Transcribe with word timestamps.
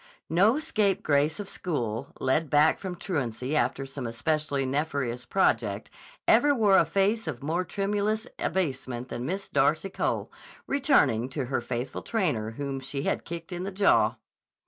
No 0.31 0.57
scapegrace 0.57 1.39
of 1.39 1.47
school, 1.47 2.11
led 2.19 2.49
back 2.49 2.79
from 2.79 2.95
truancy 2.95 3.55
after 3.55 3.85
some 3.85 4.07
especially 4.07 4.65
nefarious 4.65 5.27
project, 5.27 5.91
ever 6.27 6.55
wore 6.55 6.75
a 6.75 6.85
face 6.85 7.27
of 7.27 7.43
more 7.43 7.63
tremulous 7.63 8.25
abasement 8.39 9.09
than 9.09 9.27
Miss 9.27 9.47
Darcy 9.47 9.91
Cole, 9.91 10.31
returning 10.65 11.29
to 11.29 11.45
her 11.45 11.61
faithful 11.61 12.01
trainer 12.01 12.49
whom 12.53 12.79
she 12.79 13.03
had 13.03 13.25
kicked 13.25 13.51
in 13.51 13.61
the 13.61 13.69
jaw. 13.69 14.15